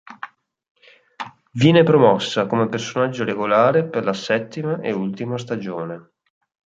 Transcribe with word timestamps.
Viene 1.51 1.83
promossa 1.83 2.47
come 2.47 2.67
personaggio 2.67 3.23
regolare 3.23 3.85
per 3.87 4.03
la 4.03 4.13
settima 4.13 4.79
e 4.81 4.91
ultima 4.91 5.37
stagione. 5.37 6.13